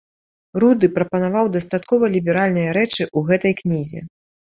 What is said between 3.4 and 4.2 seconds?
кнізе.